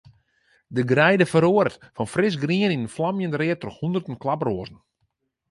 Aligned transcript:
De 0.75 0.83
greide 0.91 1.25
feroaret 1.33 1.75
fan 1.95 2.11
frisgrien 2.13 2.73
yn 2.75 2.75
in 2.77 2.93
flamjend 2.95 3.37
read 3.39 3.59
troch 3.59 3.79
hûnderten 3.81 4.19
klaproazen. 4.21 4.79